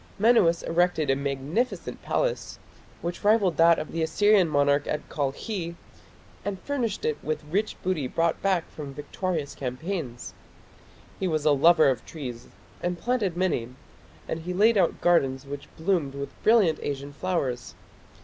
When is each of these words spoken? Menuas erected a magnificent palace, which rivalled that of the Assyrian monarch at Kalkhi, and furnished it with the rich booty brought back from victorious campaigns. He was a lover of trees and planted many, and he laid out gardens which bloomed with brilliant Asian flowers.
Menuas 0.19 0.63
erected 0.63 1.11
a 1.11 1.15
magnificent 1.15 2.01
palace, 2.01 2.57
which 3.03 3.23
rivalled 3.23 3.57
that 3.57 3.77
of 3.77 3.91
the 3.91 4.01
Assyrian 4.01 4.47
monarch 4.49 4.87
at 4.87 5.07
Kalkhi, 5.09 5.75
and 6.43 6.59
furnished 6.61 7.05
it 7.05 7.19
with 7.21 7.41
the 7.41 7.47
rich 7.51 7.77
booty 7.83 8.07
brought 8.07 8.41
back 8.41 8.67
from 8.71 8.95
victorious 8.95 9.53
campaigns. 9.53 10.33
He 11.19 11.27
was 11.27 11.45
a 11.45 11.51
lover 11.51 11.87
of 11.87 12.03
trees 12.03 12.47
and 12.81 12.97
planted 12.97 13.37
many, 13.37 13.69
and 14.27 14.39
he 14.39 14.55
laid 14.55 14.75
out 14.75 15.01
gardens 15.01 15.45
which 15.45 15.69
bloomed 15.77 16.15
with 16.15 16.33
brilliant 16.41 16.79
Asian 16.81 17.13
flowers. 17.13 17.75